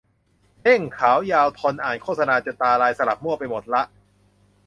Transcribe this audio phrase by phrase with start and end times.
[0.61, 3.81] เด้ง ยาว ขาว ทน อ่านโฆษณาจนตาลาย สลับมั่วไปหมดละ